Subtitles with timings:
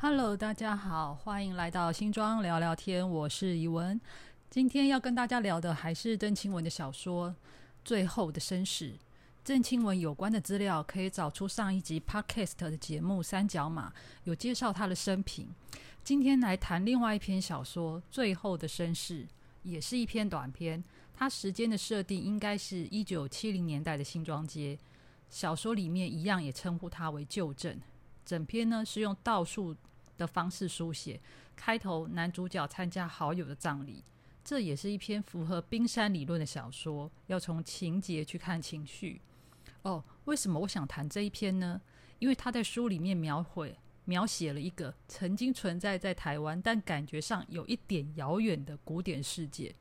[0.00, 4.00] Hello，大家好，欢迎来到新庄聊聊天，我是怡文。
[4.48, 7.30] 今天要跟大家聊的还是郑清文的小说
[7.84, 8.92] 《最后的绅士》。
[9.44, 13.90] 郑清文有关的资料可以找出上一集 Podcast 的节目《三角马》，
[14.22, 15.48] 有介绍他的生平。
[16.04, 19.24] 今天来谈另外一篇小说《最后的绅士》，
[19.64, 20.82] 也是一篇短篇。
[21.12, 24.78] 它时间的设定应该是一九七零年代的新庄街。
[25.28, 27.80] 小说里面一样也称呼他为旧镇。
[28.28, 29.74] 整篇呢是用倒数
[30.18, 31.18] 的方式书写，
[31.56, 34.04] 开头男主角参加好友的葬礼，
[34.44, 39.22] 这也是一篇符合冰山理论的小说，要从情节去看情绪。
[39.80, 41.80] 哦，为什么我想谈这一篇呢？
[42.18, 49.74] 因为他在书里面描绘描写了一个曾经存在在台湾，但感觉上有一点遥远的古典世界。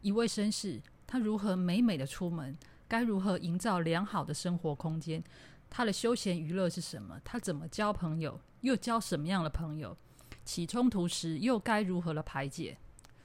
[0.00, 2.56] 一位绅士，他如何美美的出门？
[2.88, 5.22] 该如何营造良好的生活空间？
[5.70, 7.18] 他的休闲娱乐是什么？
[7.24, 8.38] 他怎么交朋友？
[8.60, 9.96] 又交什么样的朋友？
[10.44, 12.76] 起冲突时又该如何的排解？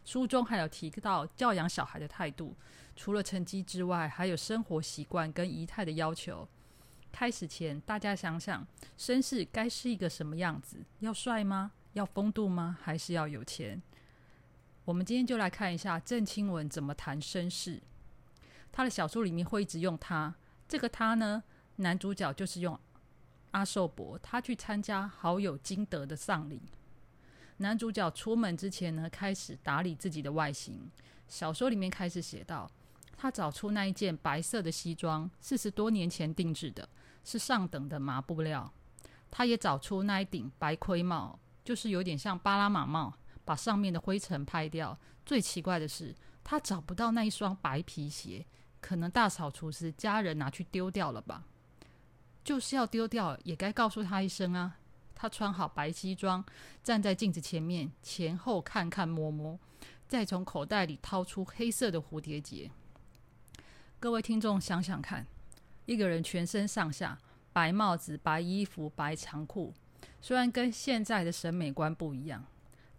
[0.05, 2.55] 书中还有提到教养小孩的态度，
[2.95, 6.47] 除了成绩之外，还有生活习惯跟仪态的要求。
[7.11, 8.65] 开始前，大家想想，
[8.97, 10.85] 绅士该是一个什么样子？
[10.99, 11.71] 要帅吗？
[11.93, 12.77] 要风度吗？
[12.81, 13.81] 还是要有钱？
[14.83, 17.81] 我们今天就来看一下郑清文怎么谈绅士。
[18.71, 20.35] 他的小说里面会一直用他，
[20.67, 21.43] 这个他呢？
[21.77, 22.79] 男主角就是用
[23.51, 26.61] 阿寿伯，他去参加好友金德的丧礼。
[27.57, 30.89] 男主角出门之前呢，开始打理自己的外形。
[31.27, 32.69] 小说里面开始写到，
[33.17, 36.87] 他找出那一件白色的西装，四十多年前定制的，
[37.23, 38.71] 是上等的麻布料。
[39.31, 44.97] 他也找出那一顶白盔帽，就是有点像巴拉马帽，把上面的灰尘拍掉。
[45.25, 48.45] 最奇怪的是，他找不到那一双白皮鞋，
[48.79, 51.43] 可能大扫除时家人拿去丢掉了吧。
[52.45, 54.77] 就是要丢掉，也该告诉他一声啊！
[55.15, 56.45] 他穿好白西装，
[56.83, 59.59] 站在镜子前面，前后看看摸摸，
[60.07, 62.69] 再从口袋里掏出黑色的蝴蝶结。
[63.99, 65.25] 各位听众想想看，
[65.87, 67.17] 一个人全身上下
[67.51, 69.73] 白帽子、白衣服、白长裤，
[70.21, 72.45] 虽然跟现在的审美观不一样，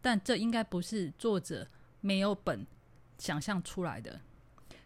[0.03, 1.69] 但这应该不是作者
[2.01, 2.67] 没有本
[3.17, 4.21] 想象出来的。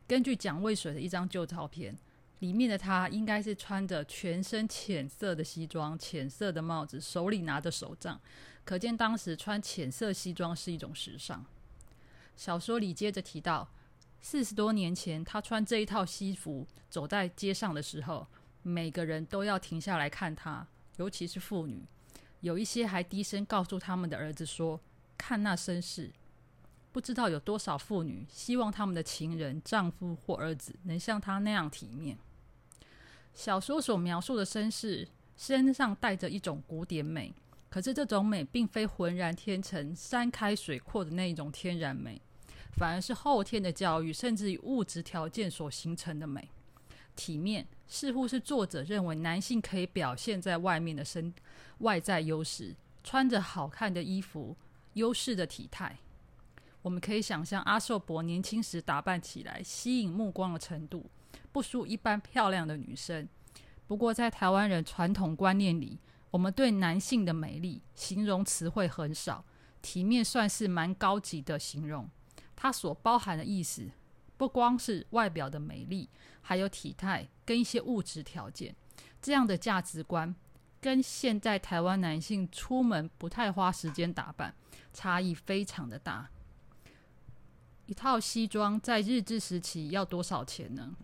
[0.06, 1.96] 根据蒋渭水的一张旧照片。
[2.40, 8.20] 里面的他应该是穿着全身浅色的西装、浅色的帽子，手里拿着手杖，
[8.64, 11.44] 可见当时穿浅色西装是一种时尚。
[12.36, 13.68] 小说里接着提到，
[14.22, 18.26] 四十多年前他穿这一套西服走在街上的时候，
[18.62, 21.84] 每个人都要停下来看他，尤其是妇女，
[22.40, 24.80] 有一些还低声告诉他们的儿子说
[25.18, 26.10] ：“看那绅士。”
[26.92, 32.18] 不知道有多少妇女希望他们的情人、丈夫或儿子能像他那样体面。
[33.32, 37.32] 小说所描述的绅士身上带着一种古典美，
[37.68, 42.20] 可是这种美并非浑然天成、山开水阔的那一种天然美，
[42.76, 46.48] 反而是后天的教育甚至于物质条件所形成的美。
[47.16, 51.32] 体面似乎是作者认为男性可以表现在外面的身
[51.78, 54.56] 外在优势，穿着好看的衣服，
[54.94, 55.98] 优势的体态。
[56.82, 61.04] 我们可以想象阿寿伯年轻时打扮起来吸引目光的程度。
[61.52, 63.28] 不输一般漂亮的女生，
[63.86, 65.98] 不过在台湾人传统观念里，
[66.30, 69.44] 我们对男性的美丽形容词汇很少，
[69.82, 72.08] 体面算是蛮高级的形容。
[72.54, 73.90] 它所包含的意思，
[74.36, 76.08] 不光是外表的美丽，
[76.40, 78.74] 还有体态跟一些物质条件。
[79.20, 80.34] 这样的价值观，
[80.80, 84.54] 跟现在台湾男性出门不太花时间打扮，
[84.92, 86.30] 差异非常的大。
[87.86, 90.94] 一套西装在日治时期要多少钱呢？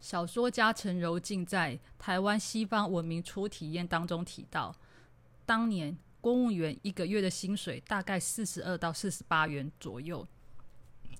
[0.00, 4.74] 小说家陈柔静在《台湾西方文明初体验》当中提到，
[5.44, 10.26] 当年公务员一个月的薪水大概四十二到四十八元左右。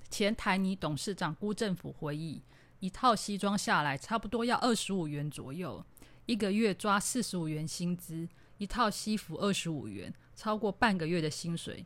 [0.09, 2.41] 前台泥董事长辜政府回忆，
[2.79, 5.85] 一套西装下来差不多要二十五元左右，
[6.27, 11.85] 一个月抓四十五元薪资，一套西服二十五元，超过半个月的薪水。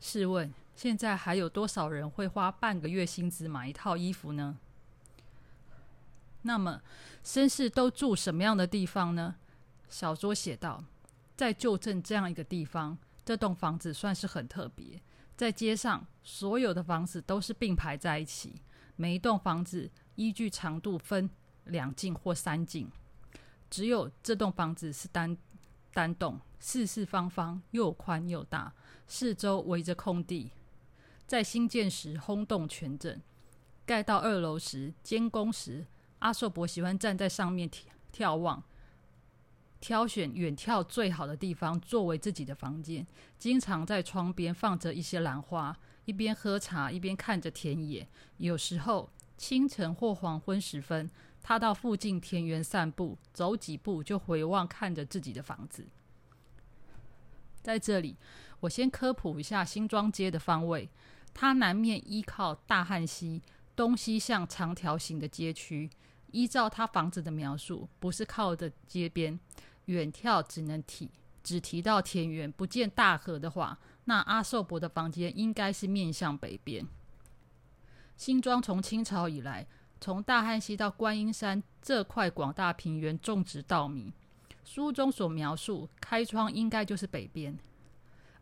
[0.00, 4.58] 试问，现在还有多少人会花半个月薪资买一套衣服呢？
[6.42, 6.80] 那么，
[7.24, 9.36] 绅士都住什么样的地方呢？
[9.88, 10.84] 小说写道，
[11.36, 15.00] 在旧镇这样一个地方，这栋房子算是很特别。
[15.36, 18.62] 在街上，所有的房子都是并排在一起，
[18.96, 21.28] 每一栋房子依据长度分
[21.64, 22.90] 两进或三进，
[23.68, 25.36] 只有这栋房子是单
[25.92, 28.72] 单栋，四四方方，又宽又大，
[29.06, 30.52] 四周围着空地。
[31.26, 33.20] 在新建时轰动全镇，
[33.84, 35.86] 盖到二楼时监工时。
[36.20, 37.68] 阿寿伯喜欢站在上面
[38.12, 38.62] 眺望，
[39.80, 43.06] 挑选远眺最好的地方作为自己的房间，
[43.38, 48.06] 经常在窗边放着一些兰花，一边喝茶一边看着田野。
[48.36, 51.10] 有时候清晨或黄昏时分，
[51.42, 55.86] 他到附近田园散步，走几步就回望看着自己的房子。
[57.62, 58.16] 在这里，
[58.60, 60.90] 我先科普一下新庄街的方位，
[61.32, 63.40] 它南面依靠大汉溪，
[63.74, 65.88] 东西向长条形的街区。
[66.32, 69.38] 依照他房子的描述，不是靠着街边。
[69.86, 71.10] 远眺只能提
[71.42, 76.86] 只提到田园，不见大河的话，那阿寿伯的房间应该是面向北边。
[78.16, 79.66] 新庄从清朝以来，
[80.00, 84.12] 从大汉溪到观音山这块广大平原种植稻米。
[84.62, 87.58] 书中所描述开窗应该就是北边，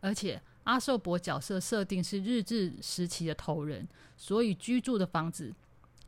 [0.01, 5.55] 而且阿寿伯角色设定是日治时期的头人，所以居住的房子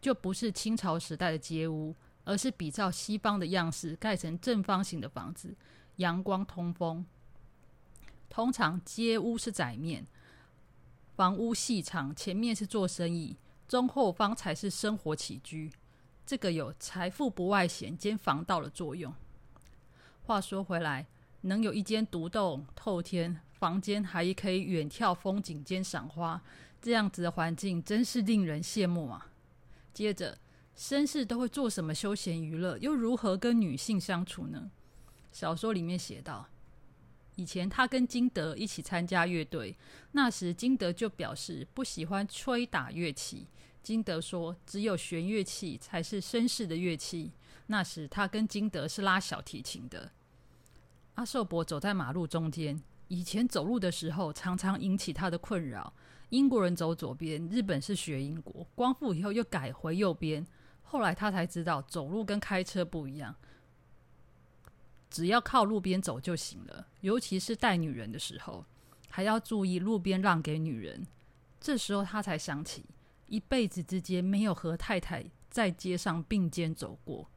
[0.02, 1.96] 就不是清朝时代的街屋。
[2.24, 5.56] 而是比照西方的样式盖成正方形的房子，
[5.96, 7.04] 阳光通风。
[8.30, 10.06] 通常街屋是窄面，
[11.16, 13.36] 房屋细长，前面是做生意，
[13.68, 15.72] 中后方才是生活起居。
[16.24, 19.12] 这个有财富不外显兼防盗的作用。
[20.22, 21.08] 话说回来，
[21.42, 26.40] 能有一间独栋透天房间，还可以远眺风景兼赏花，
[26.80, 29.31] 这样子的环境真是令人羡慕啊！
[29.94, 30.38] 接着。
[30.78, 32.78] 绅士都会做什么休闲娱乐？
[32.78, 34.72] 又如何跟女性相处呢？
[35.32, 36.48] 小说里面写道：
[37.36, 39.78] 以前他跟金德一起参加乐队，
[40.14, 43.46] 那时金德就表示不喜欢吹打乐器。
[43.84, 47.32] 金德说，只有弦乐器才是绅士的乐器。
[47.68, 50.12] 那时他跟金德是拉小提琴的。
[51.16, 55.94] 阿寿伯走在马路中间，以前走路的时候常常引起他的困扰。
[56.32, 60.46] 英国人走左边，日本是学英国，光复以后又改回右边。
[60.82, 63.36] 后来他才知道，走路跟开车不一样，
[65.10, 66.88] 只要靠路边走就行了。
[67.02, 68.66] 尤其是带女人的时候，
[69.10, 71.06] 还要注意路边让给女人。
[71.60, 72.86] 这时候他才想起，
[73.28, 77.30] 一辈子之间没有和太太在街上并肩走过。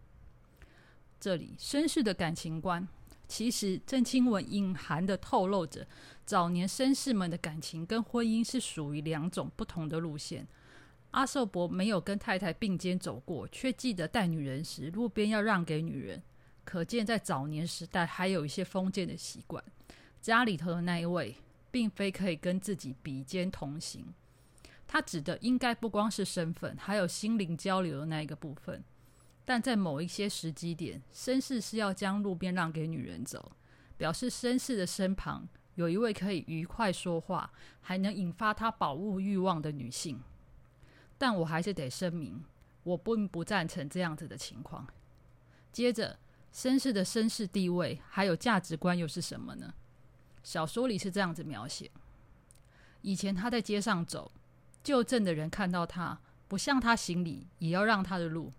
[1.18, 2.86] 这里绅士的感情观，
[3.26, 5.86] 其实郑清文隐含的透露着，
[6.26, 10.46] 早年绅士们的感情跟婚姻是属于两种不同的路线。
[11.10, 16.22] 阿寿伯没有跟太太并肩走过，却记得带女人时路边要让给女人，
[16.64, 19.62] 可见在早年时代还有一些封建的习惯。
[20.20, 21.36] 家里头的那一位，
[21.70, 24.12] 并非可以跟自己比肩同行。
[24.86, 28.82] 他指的应该不光是身份，还有心灵交流的那一个部分。
[29.44, 33.52] 但在某一些时机点，绅士是要将路边让给女人走，
[33.96, 37.50] 表示绅士的身旁有一位可以愉快说话，
[37.80, 40.20] 还能引发他宝物欲望的女性。
[41.18, 42.44] 但我还是得声明，
[42.82, 44.86] 我并不赞成这样子的情况。
[45.72, 46.18] 接着，
[46.52, 49.74] 绅士的绅士地位还有价值观又是什么呢？
[50.42, 51.90] 小说里是这样子描写：
[53.02, 54.30] 以前他在街上走，
[54.82, 58.52] 就镇的人看到他，不向他行礼，也要让他的路。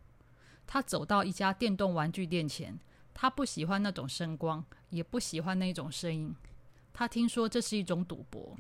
[0.68, 2.80] 他走到一家电动玩具店前，
[3.14, 6.36] 他不喜欢那种声光，也不喜欢那种声音。
[6.98, 8.56] 他听说这是一种赌博，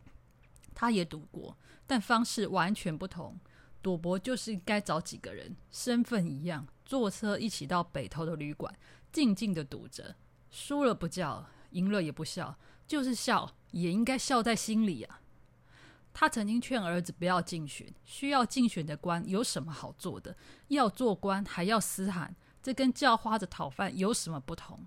[0.73, 3.39] 他也赌过，但方式完全不同。
[3.81, 8.75] 赌博就是该找几个人，身份一样，坐车一起到北头的旅馆，
[9.13, 10.15] 静静的赌着，
[10.51, 15.21] 输了不叫，赢了也不笑，就是笑也应该笑在心里啊。
[16.13, 20.35] 他曾经劝儿子不要竞选，需要竞选的官有什么好做的？
[20.67, 24.85] 要做官还要嘶喊，这跟叫花子讨饭有什么不同？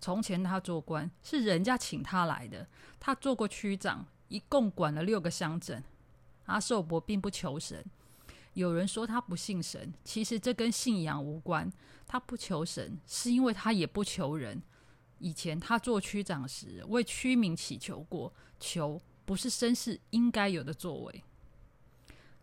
[0.00, 2.66] 从前他做官是人家请他来的，
[3.00, 5.82] 他做过区长，一共管了六个乡镇。
[6.46, 7.84] 阿寿伯并不求神。
[8.54, 11.70] 有人说他不信神，其实这跟信仰无关。
[12.06, 14.62] 他不求神，是因为他也不求人。
[15.18, 21.22] 以前他做区长时，为区民祈求过，求不是绅士应该有的作为。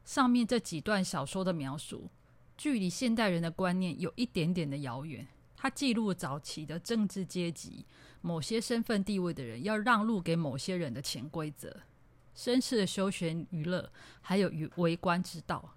[0.03, 2.09] 上面这几段小说的描述，
[2.55, 5.27] 距离现代人的观念有一点点的遥远。
[5.65, 7.87] 他记录早期的政治阶级，
[8.21, 11.75] 某些身份地位的人要让路给某些人的潜规则，
[12.37, 13.91] 绅士的休闲娱乐，
[14.21, 15.73] 还有与为官之道。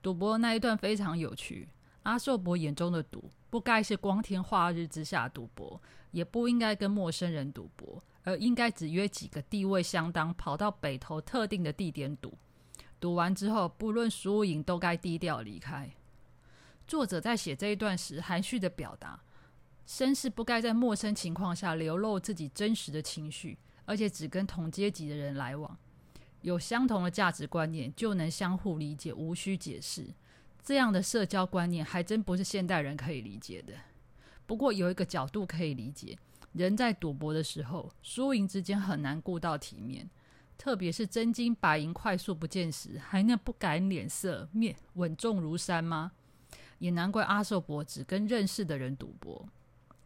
[0.00, 1.68] 赌博那一段非常有趣。
[2.04, 5.78] 阿寿伯眼中的赌，不该是光天化日之下赌博，
[6.10, 12.38] 也不应该跟陌生人赌博，而应该只约几个地位相当，跑到北头特定的地点赌。
[12.98, 15.94] 赌完之后，不论输赢，都该低调离开。
[16.86, 19.20] 作者在写这一段时，含蓄的表达，
[19.86, 25.76] 绅士不该在陌生情况下流露自己真实的情绪，而且只跟同阶级的人来往。
[26.42, 30.06] 有相同的价值观念，就能相互理解，无需解释。
[30.62, 33.72] 这样的社交观念还真不是现代人可以理解的。
[34.46, 36.18] 不过有一个角度可以理解：
[36.52, 40.08] 人在赌博的时候，输赢之间很难顾到体面，
[40.58, 46.12] 特别是真金白银快速不见时，还能不改脸色、面稳重如山吗？
[46.84, 49.48] 也难怪阿寿伯只跟认识的人赌博。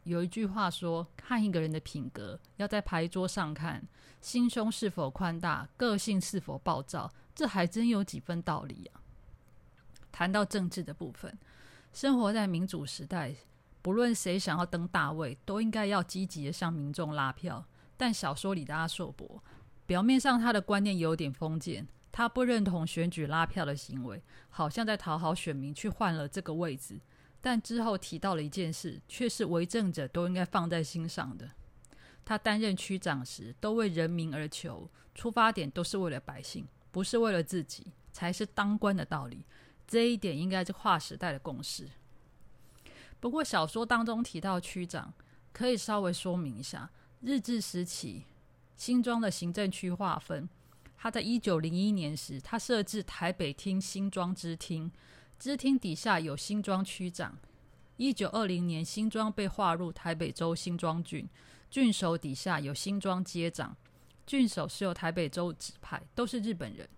[0.05, 3.83] 有一句话说：“看一个人的品格，要在牌桌上看，
[4.21, 9.03] 心胸是否宽大，个性是否暴躁。”这还真有几分道理啊。
[10.13, 11.37] 谈到政治的部分，
[11.93, 13.35] 生活在民主时代。
[13.83, 17.65] 不论谁想要登大位，都应该要积极的向民众拉票。
[17.97, 19.43] 但小说里的阿寿伯，
[19.85, 27.00] 表面上他的观念有点封建，他不认同选举拉票的行为，好像在讨好选民去换了这个位置。
[27.41, 31.50] 但之后提到了一件事，却是为政者都应该放在心上的。
[32.25, 39.45] 他担任区长时，都为人民而求，出发点都是为了百姓，不是为了自己，才是当官的道理。
[39.87, 41.88] 这一点应该是划时代的共识。
[43.21, 45.15] 不过小说当中提到区长，
[45.53, 46.91] 可以稍微说明一下。
[47.21, 48.25] 日治时期
[48.77, 50.49] 新庄的行政区划分，
[51.00, 54.90] 他在一九零一年时，他设置台北厅新庄支厅，
[55.38, 57.38] 支厅底下有新庄区长。
[57.97, 61.28] 一九二零年新庄被划入台北州新庄郡，
[61.71, 63.76] 郡守底下有新庄街长，
[64.26, 66.88] 郡守是由台北州指派，都是日本人。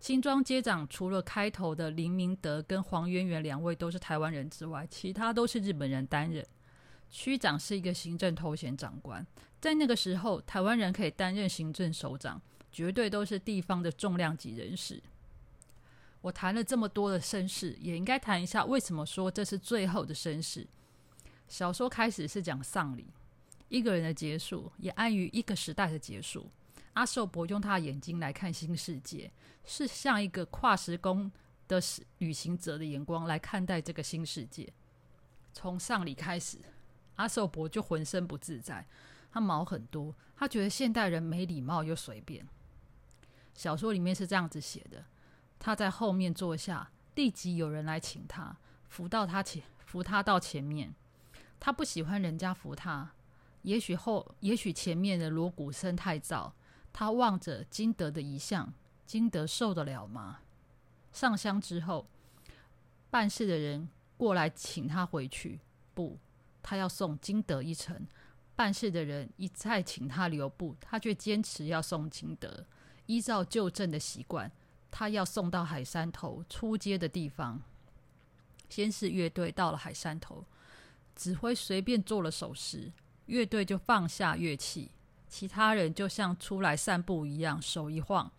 [0.00, 6.44] 新庄街长除了开头的林明德跟黄渊源两位都是台湾人之外，其他都是日本人担任。
[7.10, 9.26] 区长是一个行政头衔长官，
[9.60, 12.42] 在那个时候，台湾人可以担任行政首长，
[12.74, 15.00] 绝对都是地方的重量级人士。
[16.20, 20.66] 我谈了这么多的身世，也应该谈一下为什么说这是最后的身世。
[21.46, 23.06] 小说开始是讲丧礼，
[23.68, 26.50] 一个人的结束，也暗于一个时代的结束。
[26.94, 29.30] 阿寿伯用他的眼睛来看新世界，
[29.64, 31.30] 是像一个跨时空
[31.68, 31.80] 的
[32.18, 34.72] 旅行者的眼光来看待这个新世界。
[35.52, 36.58] 从丧礼开始，
[37.16, 38.84] 阿寿伯就浑身不自在，
[39.30, 42.44] 他毛很多，他觉得现代人没礼貌又随便。
[43.54, 45.04] 小说里面是这样子写的：
[45.58, 48.56] 他在后面坐下，立即有人来请他
[48.88, 50.94] 扶到他前，扶他到前面。
[51.60, 53.12] 他不喜欢人家扶他，
[53.62, 56.52] 也许后，也许前面的锣鼓声太噪。
[56.92, 58.74] 他望着金德的遗像，
[59.06, 60.40] 金德受得了吗？
[61.12, 62.06] 上香之后，
[63.08, 65.60] 办事的人过来请他回去。
[65.94, 66.18] 不，
[66.62, 68.06] 他要送金德一程。
[68.56, 72.66] 办事的人一再请他留步，他却坚持要送金德。
[73.06, 74.50] 依照旧镇的习惯，
[74.90, 77.62] 他要送到海山头出街的地方。
[78.68, 80.44] 先是乐队到了海山头，
[81.14, 82.90] 指挥随便做了手势，
[83.26, 84.90] 乐队就放下乐器。
[85.28, 88.30] 其他人就像出来散步一样，手一晃，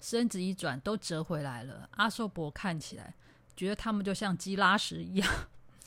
[0.00, 1.88] 身子一转，都折回来了。
[1.92, 3.14] 阿寿伯看起来
[3.56, 5.28] 觉得他们就像鸡拉屎一样，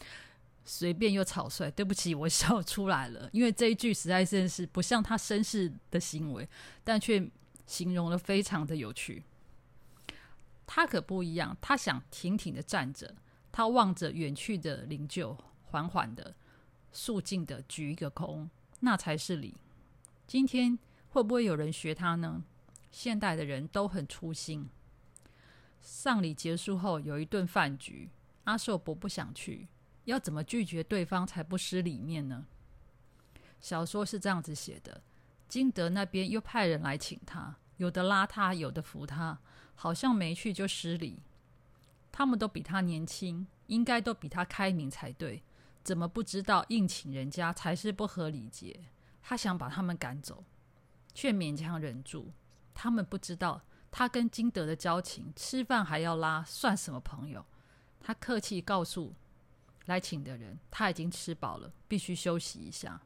[0.64, 1.72] 随便又草率。
[1.72, 6.48] 对不起，我笑出来了，因为这一句实在是不像他绅士的行为，
[6.84, 7.20] 但却
[7.72, 9.24] 形容的非常的有趣。
[10.68, 13.16] 他可不一样，他想挺挺的站着，
[13.50, 16.36] 他望着远去的灵柩，缓缓的、
[16.92, 18.50] 肃静的举一个空，
[18.82, 19.56] 那才是礼。
[20.28, 20.78] 今天
[21.12, 22.44] 会不会有人学他呢？
[22.92, 24.68] 现代的人都很粗心。
[25.80, 28.10] 丧礼结束后有一顿饭局，
[28.44, 29.70] 阿寿伯不想去，
[30.04, 32.46] 要怎么拒绝对方才不失礼面呢？
[33.62, 35.02] 小说是这样子写的：
[35.48, 39.40] 金德那边又派人来请他，有的拉他，有的扶他，
[39.74, 41.18] 好像没去就失礼。
[42.12, 45.42] 他们都比他年轻，应该都比他开明才对，
[45.84, 48.82] 怎么不知道硬请人家才是不合礼节？
[49.24, 50.44] 他想把他们赶走，
[51.16, 52.32] 却勉强忍住。
[52.76, 57.44] 他们不知道他跟金德的交情，吃饭还要拉，算什么朋友？
[58.00, 59.16] 他客气告诉
[59.86, 63.02] 来请的人，他已经吃饱了，必须休息一下。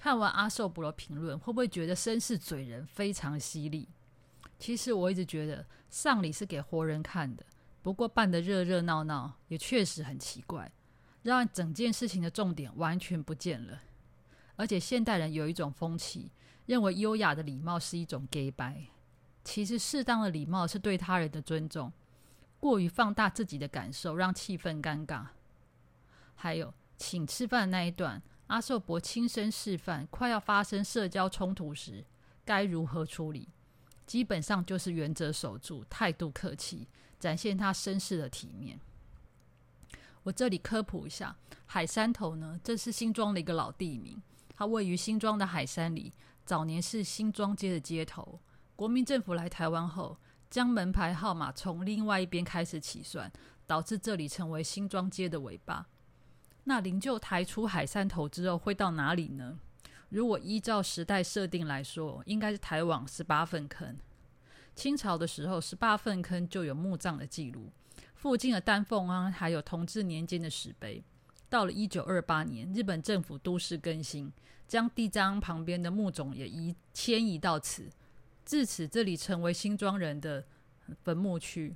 [0.00, 3.86] 看完阿寿伯的评论，会不会觉得绅士嘴人非常犀利？
[4.58, 7.44] 其实我一直觉得丧礼是给活人看的，
[7.82, 10.72] 不过办得热热闹闹，也确实很奇怪，
[11.22, 13.78] 让整件事情的重点完全不见了。
[14.56, 16.32] 而且现代人有一种风气，
[16.64, 18.86] 认为优雅的礼貌是一种 gay 白。
[19.44, 21.92] 其实适当的礼貌是对他人的尊重，
[22.58, 25.26] 过于放大自己的感受，让气氛尴尬。
[26.34, 32.04] 还有，请吃饭那一段，阿寿伯亲身示范，快要发生社交冲突时
[32.44, 33.48] 该如何处理。
[34.04, 36.88] 基本上就是原则守住，态度客气，
[37.20, 38.80] 展现他绅士的体面。
[40.24, 44.20] 我这里科普一下，海山头呢，这是新庄的一个老地名。
[44.56, 46.12] 它位于新庄的海山里，
[46.44, 48.40] 早年是新庄街的街头。
[48.74, 50.18] 国民政府来台湾后，
[50.50, 53.30] 将门牌号码从另外一边开始起算，
[53.68, 55.86] 导致这里成为新庄街的尾巴。
[56.70, 59.58] 那灵柩抬出海山头之后会到哪里呢？
[60.08, 63.98] 如果依照时代设定来说，应该是抬往十八粪坑。
[64.76, 67.72] 清朝的时候，十八粪坑就有墓葬的记录，
[68.14, 71.02] 附近的丹凤庵还有同治年间的石碑。
[71.48, 74.32] 到了一九二八年，日本政府都市更新，
[74.68, 77.90] 将地章旁边的墓冢也移迁移到此，
[78.46, 80.44] 至此这里成为新庄人的
[81.02, 81.74] 坟墓区。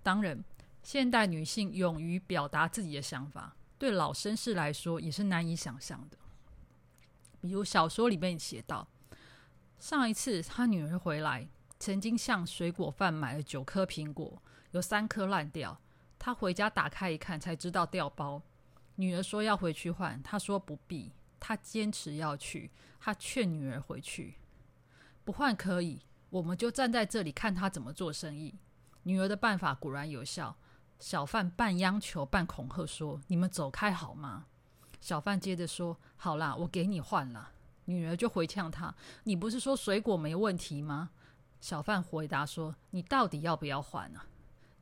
[0.00, 0.44] 当然，
[0.82, 6.16] 现代女性勇于表达自己的想法，对老绅士来说也是难以想象的。
[7.40, 8.88] 比如小说里面写到：
[9.78, 15.80] 上一次他女儿回来，曾经向水果贩买了九颗苹果，有三颗烂掉。
[16.18, 18.42] 他回家打开一看，才知道掉包。
[18.96, 22.70] 女儿说要回去换，他说不必，他坚持要去。
[22.98, 24.34] 他劝女儿回去，
[25.24, 28.54] 不换可以，我们就站在这里看他怎么做生意。
[29.04, 30.54] 女儿的办法果然有效，
[31.00, 34.46] 小贩半央求半恐吓说：“你们走开好吗？”
[35.00, 37.50] 小贩接着说：“好啦，我给你换了。”
[37.86, 41.10] 女儿就回呛他：“你不是说水果没问题吗？”
[41.58, 44.26] 小贩回答说：“你到底要不要换啊？”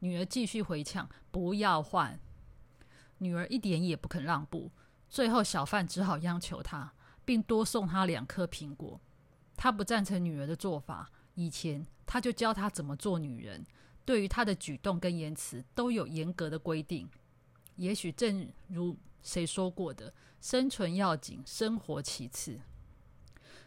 [0.00, 2.18] 女儿继续回呛：“不要换。”
[3.18, 4.70] 女儿一点也不肯让步，
[5.08, 6.92] 最后小贩只好央求她，
[7.24, 9.00] 并多送她两颗苹果。
[9.56, 13.66] 他不赞成女儿的做法，以前他就教她怎么做女人，
[14.08, 17.06] 对于他的举动跟言辞都有严格的规定。
[17.76, 22.58] 也许正如谁说过的：“生存要紧，生活其次。”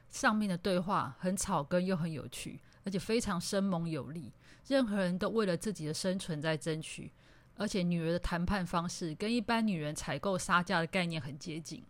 [0.09, 4.33] 上面的对话很草根又很有趣，而且非常生猛有力。
[4.65, 7.11] 任何人都为了自己的生存在争取，
[7.57, 11.83] 而且女儿的谈判方式跟一般女人采购杀价的概念很接近，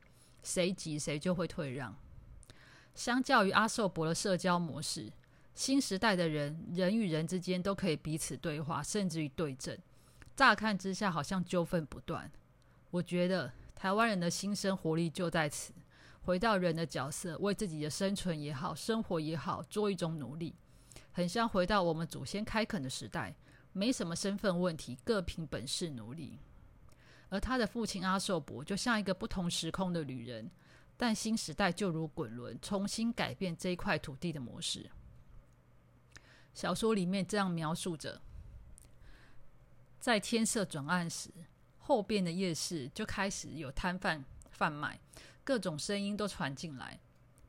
[0.43, 1.95] 谁急谁就会退让。
[2.93, 5.09] 相较于阿寿伯的社交模式，
[5.61, 9.79] 新时代的人人与人之间都可以彼此对话，甚至于对阵。
[10.35, 12.31] 乍看之下好像纠纷不断，
[12.89, 15.71] 我觉得台湾人的新生活力就在此，
[16.23, 20.55] 回到人的角色，为自己的生存也好，生活也好，做一种努力。
[21.11, 23.35] 很像回到我们祖先开垦的时代，
[23.71, 26.39] 没什么身份问题，各凭本事努力。
[27.29, 30.49] 而他的父亲阿寿伯就像一个不同时空的旅人，
[30.97, 34.89] 但新时代就如滚轮，重新改变这一块土地的模式。
[36.53, 38.21] 小说里面这样描述着：
[39.99, 41.29] 在天色转暗时，
[41.79, 44.99] 后边的夜市就开始有摊贩贩卖，
[45.43, 46.99] 各种声音都传进来。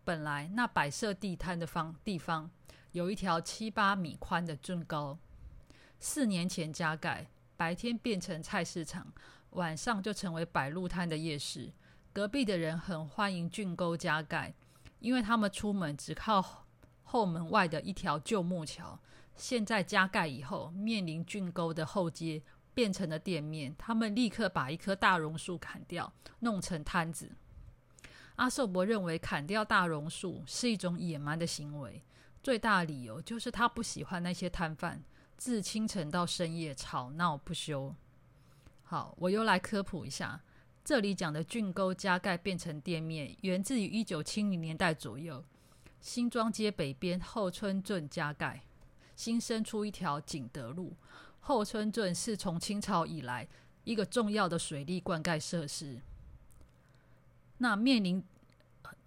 [0.05, 2.51] 本来那摆设地摊的方地方。
[2.93, 5.17] 有一条七八米宽的圳沟，
[5.99, 9.11] 四年前加盖，白天变成菜市场，
[9.53, 11.73] 晚上就成为摆路摊的夜市。
[12.13, 14.53] 隔壁的人很欢迎圳沟加盖，
[14.99, 16.62] 因为他们出门只靠
[17.13, 18.99] 后门外的一条旧木桥。
[19.37, 22.41] 现在加盖以后，面临圳沟的后街
[22.73, 27.31] 变成了店面，他们立刻把一棵大榕树砍掉，弄成摊子。
[28.37, 32.03] 阿寿伯认为砍掉大榕树是一种野蛮的行为。
[32.43, 35.05] 最大理由就是他不喜欢那些摊贩
[35.37, 37.95] 自清晨到深夜吵闹不休。
[38.83, 40.41] 好，我又来科普一下，
[40.83, 45.45] 这里讲的郡沟加盖变成店面，源自于一九七零年代左右，
[46.03, 48.63] 新庄街北边后村镇加盖，
[49.17, 50.93] 新生出一条景德路。
[51.41, 53.49] 后村镇是从清朝以来
[53.85, 56.03] 一个重要的水利灌溉设施。
[57.57, 58.23] 那面临。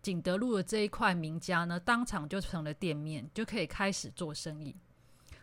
[0.01, 4.75] 景德路的这一块名家呢，当场就成了店面，就可以开始做生意。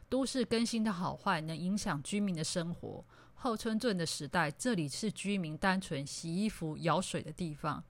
[0.09, 3.05] 都市更新的好坏能影响居民的生活。
[3.35, 7.83] 后村镇的时代，这里是居民单纯洗衣服、舀水的地方。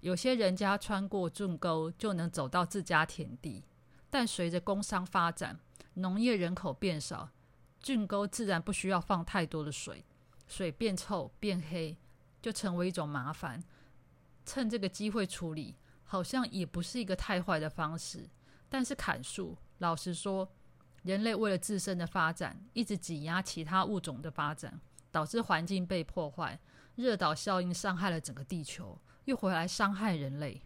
[0.00, 3.64] 有些人家穿过圳沟就能走到自家田地，
[4.08, 5.58] 但随着工商发展，
[5.94, 7.30] 农业人口变少，
[7.80, 10.04] 圳沟自然不需要放太多的水，
[10.46, 11.96] 水变臭变黑，
[12.40, 13.62] 就成为一种麻烦。
[14.44, 15.76] 趁这个机会处理。
[16.10, 18.30] 好像也不是一个太坏的方式，
[18.66, 20.50] 但是砍树，老实说，
[21.02, 24.80] 人类为了自身的发展，一直挤压其他物种的发展，
[25.10, 26.58] 导致环境被破坏，
[26.98, 30.60] 热岛效应伤害了整个地球，又回来伤害人类。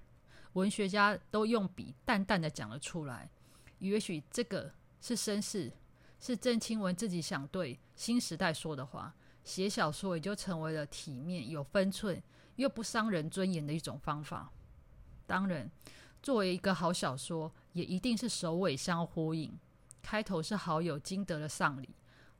[0.54, 3.28] 文学家都用笔淡淡的讲了出来，
[3.80, 5.70] 也许这个是绅士，
[6.18, 9.14] 是郑清文自己想对新时代说的话。
[9.44, 12.22] 写小说也就成为了体面、有分寸
[12.56, 14.50] 又不伤人尊严的一种方法。
[15.26, 15.70] 当然，
[16.22, 19.52] 作为一个好小说，也一定是首尾相呼应。
[20.00, 21.90] 开头是好友金德的丧礼，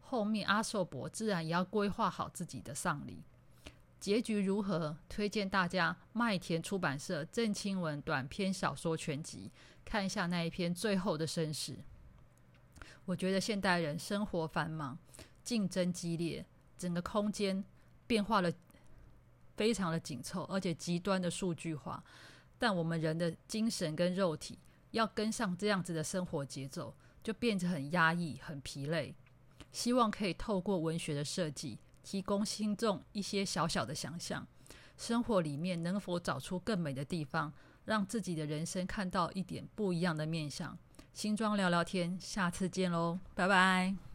[0.01, 3.23] 后面阿寿伯自然也要规划好自己的丧礼。
[4.03, 4.97] 结局如何？
[5.09, 9.49] 推荐大家麦田出版社郑清文短篇小说全集，
[9.85, 11.77] 看一下那一篇最后的身世。
[13.05, 14.99] 我觉得现代人生活繁忙，
[15.45, 16.45] 竞争激烈，
[16.77, 17.63] 整个空间
[18.09, 18.53] 变化了
[19.57, 22.03] 非常的紧凑，而且极端的数据化。
[22.59, 24.59] 但我们人的精神跟肉体
[24.91, 29.15] 要跟上这样子的生活节奏，就变得很压抑、很疲累。
[29.71, 34.47] 希望可以透过文学的设计，提供心中一些小小的想象，
[34.97, 37.53] 生活里面能否找出更美的地方，
[37.85, 40.77] 让自己的人生看到一点不一样的面相。
[41.13, 44.12] 新装聊聊天，下次见喽，拜拜。